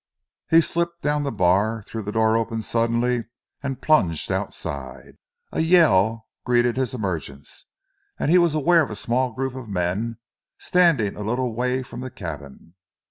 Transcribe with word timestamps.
He 0.49 0.61
slipped 0.61 1.03
down 1.03 1.21
the 1.21 1.31
bar, 1.31 1.83
threw 1.83 2.01
the 2.01 2.11
door 2.11 2.35
open 2.35 2.63
suddenly 2.63 3.25
and 3.61 3.83
plunged 3.83 4.31
outside. 4.31 5.17
A 5.51 5.59
yell 5.59 6.25
greeted 6.43 6.75
his 6.75 6.95
emergence 6.95 7.67
and 8.17 8.31
he 8.31 8.39
was 8.39 8.55
aware 8.55 8.81
of 8.81 8.89
a 8.89 8.95
small 8.95 9.31
group 9.31 9.53
of 9.53 9.69
men 9.69 10.17
standing 10.57 11.15
a 11.15 11.21
little 11.21 11.53
way 11.53 11.83
from 11.83 11.99
the 11.99 12.09
cabin. 12.09 12.73